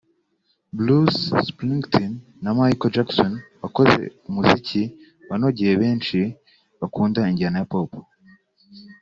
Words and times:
Bruce 0.77 1.19
Springsteen 1.47 2.13
na 2.43 2.49
Michael 2.57 2.91
Jackson 2.95 3.31
wakoze 3.61 4.01
umuziki 4.27 4.81
wanogeye 5.29 5.73
benshi 5.81 6.19
bakunda 6.79 7.19
injyana 7.31 7.57
ya 7.59 7.67
Pop 7.71 7.91